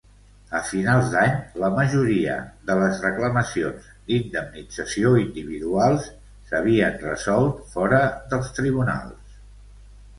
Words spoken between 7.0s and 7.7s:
resolt